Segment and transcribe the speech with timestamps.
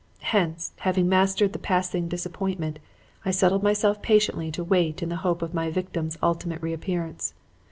[0.33, 2.79] Hence, having mastered the passing disappointment,
[3.23, 7.35] I settled myself patiently to wait in the hope of my victim's ultimate reappearance.